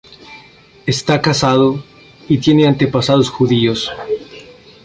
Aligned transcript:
Está 0.87 1.21
casado, 1.21 1.83
y 2.27 2.39
tiene 2.39 2.65
antepasados 2.67 3.29
judíos. 3.29 3.87